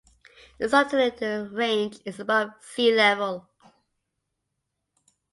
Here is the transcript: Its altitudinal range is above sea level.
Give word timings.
Its 0.57 0.73
altitudinal 0.73 1.55
range 1.55 1.99
is 2.05 2.19
above 2.19 2.49
sea 2.59 2.91
level. 2.91 3.47